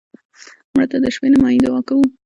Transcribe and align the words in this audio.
مړه 0.73 0.85
ته 0.91 0.97
د 1.03 1.05
شپه 1.15 1.27
نیمایي 1.31 1.59
دعا 1.65 1.81
کوو 1.87 2.05